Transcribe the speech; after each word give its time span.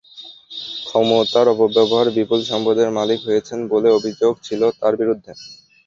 ক্ষমতার 0.85 1.45
অপব্যবহার 1.53 2.07
বিপুল 2.17 2.39
সম্পদের 2.51 2.89
মালিক 2.97 3.19
হয়েছেন 3.23 3.59
বলে 3.71 3.89
অভিযোগ 3.97 4.33
ছিল 4.43 4.61
তাঁর 4.79 4.93
বিরুদ্ধে। 5.01 5.31